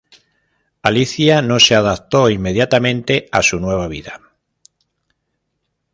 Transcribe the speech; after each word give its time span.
Alicia 0.81 1.43
no 1.43 1.59
se 1.59 1.75
adaptó 1.75 2.31
inmediatamente 2.31 3.27
a 3.31 3.43
su 3.43 3.59
nueva 3.59 3.87
vida. 3.87 4.19